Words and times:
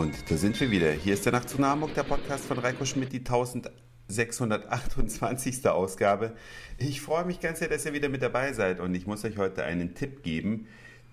Da 0.00 0.36
sind 0.38 0.58
wir 0.58 0.70
wieder. 0.70 0.92
Hier 0.92 1.12
ist 1.12 1.26
der 1.26 1.32
Nachtzug 1.32 1.58
nach 1.58 1.72
Hamburg, 1.72 1.92
der 1.92 2.04
Podcast 2.04 2.46
von 2.46 2.58
Reiko 2.58 2.86
Schmidt, 2.86 3.12
die 3.12 3.18
1628. 3.18 5.68
Ausgabe. 5.68 6.32
Ich 6.78 7.02
freue 7.02 7.26
mich 7.26 7.38
ganz 7.38 7.58
sehr, 7.58 7.68
dass 7.68 7.84
ihr 7.84 7.92
wieder 7.92 8.08
mit 8.08 8.22
dabei 8.22 8.54
seid 8.54 8.80
und 8.80 8.94
ich 8.94 9.06
muss 9.06 9.26
euch 9.26 9.36
heute 9.36 9.64
einen 9.64 9.94
Tipp 9.94 10.22
geben, 10.22 10.68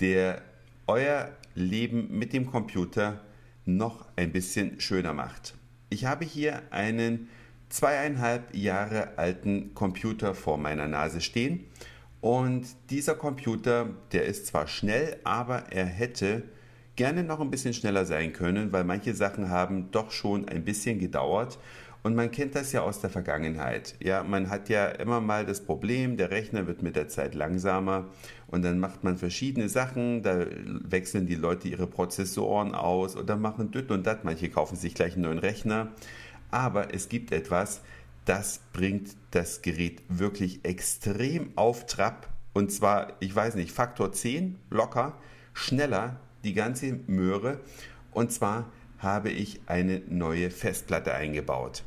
der 0.00 0.42
euer 0.88 1.30
Leben 1.54 2.18
mit 2.18 2.32
dem 2.32 2.50
Computer 2.50 3.20
noch 3.64 4.08
ein 4.16 4.32
bisschen 4.32 4.80
schöner 4.80 5.12
macht. 5.12 5.54
Ich 5.88 6.06
habe 6.06 6.24
hier 6.24 6.62
einen 6.72 7.28
zweieinhalb 7.68 8.52
Jahre 8.52 9.16
alten 9.16 9.74
Computer 9.74 10.34
vor 10.34 10.58
meiner 10.58 10.88
Nase 10.88 11.20
stehen 11.20 11.66
und 12.20 12.66
dieser 12.90 13.14
Computer, 13.14 13.90
der 14.10 14.24
ist 14.24 14.48
zwar 14.48 14.66
schnell, 14.66 15.20
aber 15.22 15.66
er 15.70 15.86
hätte 15.86 16.42
gerne 16.96 17.24
noch 17.24 17.40
ein 17.40 17.50
bisschen 17.50 17.74
schneller 17.74 18.04
sein 18.04 18.32
können, 18.32 18.72
weil 18.72 18.84
manche 18.84 19.14
Sachen 19.14 19.48
haben 19.48 19.90
doch 19.90 20.10
schon 20.10 20.48
ein 20.48 20.64
bisschen 20.64 20.98
gedauert. 20.98 21.58
Und 22.02 22.16
man 22.16 22.32
kennt 22.32 22.56
das 22.56 22.72
ja 22.72 22.82
aus 22.82 23.00
der 23.00 23.10
Vergangenheit. 23.10 23.94
Ja, 24.00 24.24
man 24.24 24.50
hat 24.50 24.68
ja 24.68 24.86
immer 24.88 25.20
mal 25.20 25.46
das 25.46 25.60
Problem, 25.60 26.16
der 26.16 26.32
Rechner 26.32 26.66
wird 26.66 26.82
mit 26.82 26.96
der 26.96 27.08
Zeit 27.08 27.34
langsamer 27.34 28.08
und 28.48 28.64
dann 28.64 28.80
macht 28.80 29.04
man 29.04 29.16
verschiedene 29.16 29.68
Sachen, 29.68 30.22
da 30.22 30.44
wechseln 30.82 31.26
die 31.26 31.36
Leute 31.36 31.68
ihre 31.68 31.86
Prozessoren 31.86 32.74
aus 32.74 33.16
oder 33.16 33.36
machen 33.36 33.70
düt 33.70 33.92
und 33.92 34.04
dat. 34.04 34.24
Manche 34.24 34.50
kaufen 34.50 34.76
sich 34.76 34.94
gleich 34.94 35.14
einen 35.14 35.22
neuen 35.22 35.38
Rechner. 35.38 35.92
Aber 36.50 36.92
es 36.92 37.08
gibt 37.08 37.30
etwas, 37.30 37.82
das 38.24 38.60
bringt 38.72 39.16
das 39.30 39.62
Gerät 39.62 40.02
wirklich 40.08 40.64
extrem 40.64 41.52
auf 41.54 41.86
Trab. 41.86 42.28
Und 42.52 42.72
zwar, 42.72 43.12
ich 43.20 43.34
weiß 43.34 43.54
nicht, 43.54 43.70
Faktor 43.70 44.12
10 44.12 44.58
locker, 44.70 45.18
schneller 45.54 46.20
die 46.44 46.54
ganze 46.54 46.98
Möhre. 47.06 47.60
Und 48.12 48.32
zwar 48.32 48.70
habe 48.98 49.30
ich 49.30 49.60
eine 49.66 50.02
neue 50.08 50.50
Festplatte 50.50 51.14
eingebaut. 51.14 51.82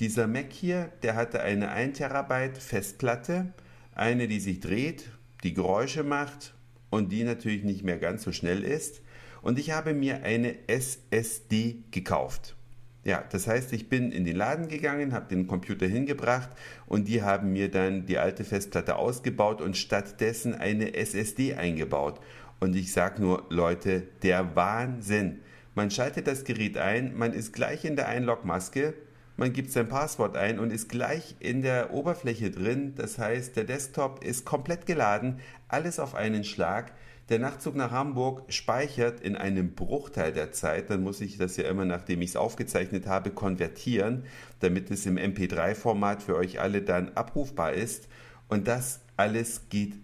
Dieser 0.00 0.26
Mac 0.26 0.46
hier, 0.50 0.90
der 1.02 1.14
hatte 1.14 1.40
eine 1.40 1.70
1 1.70 1.98
Terabyte 1.98 2.58
Festplatte, 2.58 3.52
eine, 3.94 4.28
die 4.28 4.40
sich 4.40 4.60
dreht, 4.60 5.10
die 5.44 5.54
Geräusche 5.54 6.02
macht 6.02 6.54
und 6.88 7.12
die 7.12 7.24
natürlich 7.24 7.64
nicht 7.64 7.84
mehr 7.84 7.98
ganz 7.98 8.22
so 8.22 8.32
schnell 8.32 8.64
ist. 8.64 9.02
Und 9.42 9.58
ich 9.58 9.70
habe 9.70 9.94
mir 9.94 10.22
eine 10.22 10.56
SSD 10.68 11.84
gekauft. 11.90 12.56
Ja, 13.04 13.24
das 13.30 13.46
heißt, 13.46 13.72
ich 13.72 13.88
bin 13.88 14.12
in 14.12 14.26
den 14.26 14.36
Laden 14.36 14.68
gegangen, 14.68 15.14
habe 15.14 15.28
den 15.28 15.46
Computer 15.46 15.86
hingebracht 15.86 16.50
und 16.86 17.08
die 17.08 17.22
haben 17.22 17.52
mir 17.52 17.70
dann 17.70 18.04
die 18.04 18.18
alte 18.18 18.44
Festplatte 18.44 18.96
ausgebaut 18.96 19.62
und 19.62 19.76
stattdessen 19.76 20.54
eine 20.54 20.94
SSD 20.94 21.54
eingebaut. 21.54 22.20
Und 22.60 22.76
ich 22.76 22.92
sage 22.92 23.22
nur, 23.22 23.46
Leute, 23.48 24.02
der 24.22 24.54
Wahnsinn. 24.54 25.40
Man 25.74 25.90
schaltet 25.90 26.26
das 26.26 26.44
Gerät 26.44 26.76
ein, 26.76 27.16
man 27.16 27.32
ist 27.32 27.52
gleich 27.52 27.84
in 27.84 27.96
der 27.96 28.08
Einlogmaske, 28.08 28.94
man 29.38 29.54
gibt 29.54 29.70
sein 29.70 29.88
Passwort 29.88 30.36
ein 30.36 30.58
und 30.58 30.70
ist 30.70 30.90
gleich 30.90 31.36
in 31.40 31.62
der 31.62 31.94
Oberfläche 31.94 32.50
drin. 32.50 32.92
Das 32.96 33.18
heißt, 33.18 33.56
der 33.56 33.64
Desktop 33.64 34.22
ist 34.22 34.44
komplett 34.44 34.84
geladen, 34.84 35.40
alles 35.68 35.98
auf 35.98 36.14
einen 36.14 36.44
Schlag. 36.44 36.92
Der 37.30 37.38
Nachtzug 37.38 37.76
nach 37.76 37.92
Hamburg 37.92 38.52
speichert 38.52 39.20
in 39.20 39.36
einem 39.36 39.72
Bruchteil 39.74 40.32
der 40.32 40.52
Zeit, 40.52 40.90
dann 40.90 41.02
muss 41.02 41.22
ich 41.22 41.38
das 41.38 41.56
ja 41.56 41.70
immer, 41.70 41.86
nachdem 41.86 42.20
ich 42.20 42.30
es 42.30 42.36
aufgezeichnet 42.36 43.06
habe, 43.06 43.30
konvertieren, 43.30 44.24
damit 44.58 44.90
es 44.90 45.06
im 45.06 45.16
MP3-Format 45.16 46.22
für 46.22 46.36
euch 46.36 46.60
alle 46.60 46.82
dann 46.82 47.12
abrufbar 47.14 47.72
ist. 47.72 48.08
Und 48.48 48.68
das 48.68 49.00
alles 49.16 49.62
geht 49.70 49.94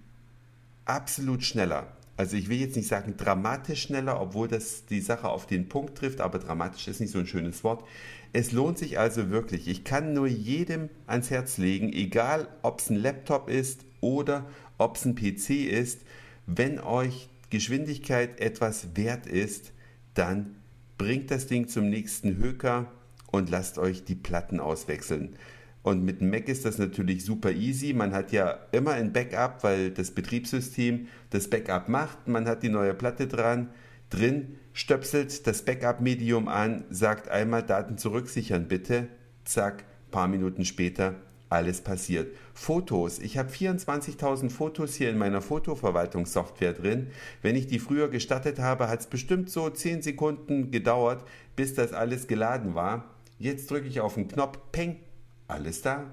absolut 0.86 1.42
schneller. 1.42 1.95
Also 2.16 2.36
ich 2.36 2.48
will 2.48 2.58
jetzt 2.58 2.76
nicht 2.76 2.88
sagen 2.88 3.16
dramatisch 3.16 3.82
schneller, 3.82 4.20
obwohl 4.20 4.48
das 4.48 4.86
die 4.86 5.00
Sache 5.00 5.28
auf 5.28 5.46
den 5.46 5.68
Punkt 5.68 5.98
trifft, 5.98 6.20
aber 6.20 6.38
dramatisch 6.38 6.88
ist 6.88 7.00
nicht 7.00 7.12
so 7.12 7.18
ein 7.18 7.26
schönes 7.26 7.62
Wort. 7.62 7.84
Es 8.32 8.52
lohnt 8.52 8.78
sich 8.78 8.98
also 8.98 9.30
wirklich. 9.30 9.68
Ich 9.68 9.84
kann 9.84 10.14
nur 10.14 10.26
jedem 10.26 10.88
ans 11.06 11.30
Herz 11.30 11.58
legen, 11.58 11.92
egal 11.92 12.48
ob 12.62 12.80
es 12.80 12.90
ein 12.90 12.96
Laptop 12.96 13.50
ist 13.50 13.84
oder 14.00 14.46
ob 14.78 14.96
es 14.96 15.04
ein 15.04 15.14
PC 15.14 15.50
ist, 15.50 16.00
wenn 16.46 16.80
euch 16.80 17.28
Geschwindigkeit 17.50 18.40
etwas 18.40 18.96
wert 18.96 19.26
ist, 19.26 19.72
dann 20.14 20.56
bringt 20.96 21.30
das 21.30 21.46
Ding 21.46 21.68
zum 21.68 21.90
nächsten 21.90 22.38
Höker 22.38 22.90
und 23.30 23.50
lasst 23.50 23.78
euch 23.78 24.04
die 24.04 24.14
Platten 24.14 24.60
auswechseln. 24.60 25.36
Und 25.86 26.04
mit 26.04 26.20
Mac 26.20 26.48
ist 26.48 26.64
das 26.64 26.78
natürlich 26.78 27.24
super 27.24 27.52
easy. 27.52 27.92
Man 27.92 28.12
hat 28.12 28.32
ja 28.32 28.58
immer 28.72 28.94
ein 28.94 29.12
Backup, 29.12 29.62
weil 29.62 29.92
das 29.92 30.10
Betriebssystem 30.10 31.06
das 31.30 31.48
Backup 31.48 31.88
macht. 31.88 32.26
Man 32.26 32.48
hat 32.48 32.64
die 32.64 32.70
neue 32.70 32.92
Platte 32.92 33.28
dran, 33.28 33.68
drin, 34.10 34.56
stöpselt 34.72 35.46
das 35.46 35.64
Backup-Medium 35.64 36.48
an, 36.48 36.82
sagt 36.90 37.28
einmal 37.28 37.62
Daten 37.62 37.98
zurücksichern 37.98 38.66
bitte. 38.66 39.06
Zack, 39.44 39.84
paar 40.10 40.26
Minuten 40.26 40.64
später 40.64 41.14
alles 41.50 41.82
passiert. 41.82 42.34
Fotos. 42.52 43.20
Ich 43.20 43.38
habe 43.38 43.50
24.000 43.50 44.50
Fotos 44.50 44.96
hier 44.96 45.10
in 45.10 45.18
meiner 45.18 45.40
Fotoverwaltungssoftware 45.40 46.72
drin. 46.72 47.12
Wenn 47.42 47.54
ich 47.54 47.68
die 47.68 47.78
früher 47.78 48.08
gestattet 48.08 48.58
habe, 48.58 48.88
hat 48.88 48.98
es 49.02 49.06
bestimmt 49.06 49.50
so 49.50 49.70
10 49.70 50.02
Sekunden 50.02 50.72
gedauert, 50.72 51.24
bis 51.54 51.74
das 51.74 51.92
alles 51.92 52.26
geladen 52.26 52.74
war. 52.74 53.14
Jetzt 53.38 53.70
drücke 53.70 53.86
ich 53.86 54.00
auf 54.00 54.14
den 54.14 54.26
Knopf, 54.26 54.58
peng, 54.72 54.96
alles 55.48 55.82
da. 55.82 56.10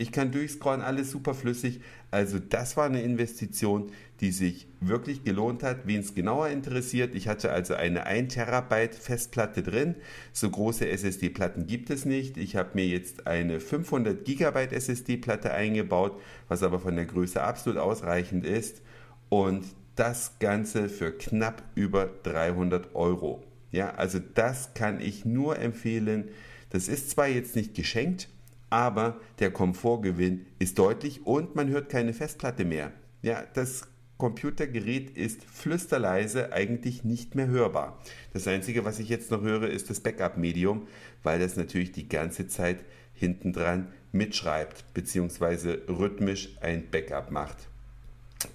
Ich 0.00 0.12
kann 0.12 0.32
durchscrollen, 0.32 0.80
alles 0.80 1.10
super 1.10 1.34
flüssig. 1.34 1.82
Also 2.10 2.38
das 2.38 2.78
war 2.78 2.86
eine 2.86 3.02
Investition, 3.02 3.92
die 4.20 4.32
sich 4.32 4.66
wirklich 4.80 5.24
gelohnt 5.24 5.62
hat. 5.62 5.86
Wen 5.86 6.00
es 6.00 6.14
genauer 6.14 6.48
interessiert, 6.48 7.14
ich 7.14 7.28
hatte 7.28 7.52
also 7.52 7.74
eine 7.74 8.06
1 8.06 8.32
Terabyte 8.32 8.94
Festplatte 8.94 9.62
drin. 9.62 9.96
So 10.32 10.48
große 10.48 10.88
SSD-Platten 10.88 11.66
gibt 11.66 11.90
es 11.90 12.06
nicht. 12.06 12.38
Ich 12.38 12.56
habe 12.56 12.70
mir 12.74 12.86
jetzt 12.86 13.26
eine 13.26 13.60
500 13.60 14.24
Gigabyte 14.24 14.72
SSD-Platte 14.72 15.52
eingebaut, 15.52 16.18
was 16.48 16.62
aber 16.62 16.80
von 16.80 16.96
der 16.96 17.04
Größe 17.04 17.42
absolut 17.42 17.78
ausreichend 17.78 18.46
ist. 18.46 18.80
Und 19.28 19.66
das 19.96 20.38
Ganze 20.38 20.88
für 20.88 21.12
knapp 21.12 21.62
über 21.74 22.08
300 22.22 22.94
Euro. 22.94 23.44
Ja, 23.70 23.90
also 23.96 24.18
das 24.18 24.72
kann 24.72 24.98
ich 24.98 25.26
nur 25.26 25.58
empfehlen. 25.58 26.30
Das 26.70 26.88
ist 26.88 27.10
zwar 27.10 27.28
jetzt 27.28 27.54
nicht 27.54 27.74
geschenkt, 27.74 28.30
aber 28.70 29.20
der 29.40 29.50
Komfortgewinn 29.50 30.46
ist 30.58 30.78
deutlich 30.78 31.26
und 31.26 31.54
man 31.56 31.68
hört 31.68 31.88
keine 31.90 32.14
Festplatte 32.14 32.64
mehr. 32.64 32.92
Ja, 33.22 33.44
das 33.54 33.88
Computergerät 34.16 35.10
ist 35.10 35.44
flüsterleise 35.44 36.52
eigentlich 36.52 37.04
nicht 37.04 37.34
mehr 37.34 37.48
hörbar. 37.48 38.00
Das 38.32 38.46
Einzige, 38.46 38.84
was 38.84 38.98
ich 38.98 39.08
jetzt 39.08 39.30
noch 39.30 39.40
höre, 39.40 39.68
ist 39.68 39.90
das 39.90 40.00
Backup-Medium, 40.00 40.86
weil 41.22 41.38
das 41.38 41.56
natürlich 41.56 41.92
die 41.92 42.08
ganze 42.08 42.46
Zeit 42.46 42.84
hintendran 43.14 43.88
mitschreibt, 44.12 44.92
beziehungsweise 44.94 45.82
rhythmisch 45.88 46.56
ein 46.60 46.90
Backup 46.90 47.30
macht. 47.30 47.56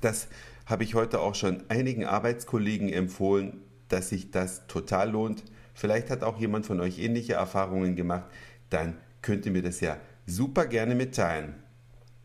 Das 0.02 0.28
habe 0.66 0.84
ich 0.84 0.96
heute 0.96 1.20
auch 1.20 1.36
schon 1.36 1.64
einigen 1.70 2.06
Arbeitskollegen 2.06 2.90
empfohlen, 2.90 3.62
dass 3.90 4.10
sich 4.10 4.32
das 4.32 4.68
total 4.68 5.12
lohnt. 5.12 5.44
Vielleicht 5.74 6.10
hat 6.10 6.24
auch 6.24 6.40
jemand 6.40 6.66
von 6.66 6.80
euch 6.80 7.00
ähnliche 7.00 7.34
Erfahrungen 7.34 7.96
gemacht. 7.96 8.26
Dann 8.70 8.98
könnt 9.26 9.46
ihr 9.48 9.52
mir 9.52 9.64
das 9.64 9.80
ja 9.80 9.98
super 10.28 10.68
gerne 10.68 10.94
mitteilen. 10.94 11.56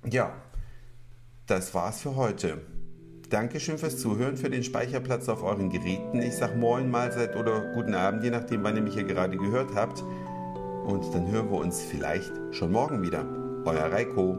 Ja, 0.09 0.35
das 1.47 1.75
war's 1.75 2.03
für 2.03 2.15
heute. 2.15 2.61
Dankeschön 3.31 3.79
fürs 3.79 3.99
Zuhören, 3.99 4.37
für 4.37 4.51
den 4.51 4.63
Speicherplatz 4.63 5.29
auf 5.29 5.43
euren 5.43 5.71
Geräten. 5.71 6.21
Ich 6.21 6.37
sag 6.37 6.57
Moin, 6.57 6.91
Mahlzeit 6.91 7.37
oder 7.37 7.73
guten 7.75 7.95
Abend, 7.95 8.23
je 8.23 8.31
nachdem, 8.31 8.63
wann 8.65 8.77
ihr 8.77 8.83
mich 8.83 8.95
hier 8.95 9.05
gerade 9.05 9.39
gehört 9.39 9.75
habt. 9.75 10.03
Und 10.03 11.15
dann 11.15 11.31
hören 11.31 11.51
wir 11.51 11.59
uns 11.59 11.81
vielleicht 11.81 12.33
schon 12.51 12.71
morgen 12.71 13.03
wieder. 13.03 13.25
Euer 13.65 13.91
Reiko. 13.91 14.39